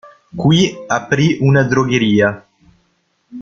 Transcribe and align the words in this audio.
Qui, 0.35 0.75
aprì 0.87 1.37
una 1.41 1.61
drogheria. 1.61 2.33